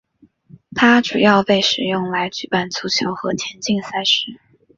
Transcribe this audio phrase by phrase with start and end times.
[0.73, 4.39] 它主要被使用来举办足球和田径赛事。